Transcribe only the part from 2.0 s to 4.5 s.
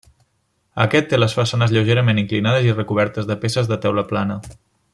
inclinades i recobertes de peces de teula plana.